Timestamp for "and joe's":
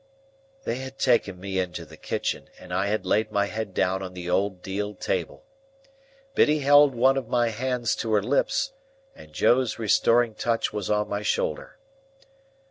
9.15-9.77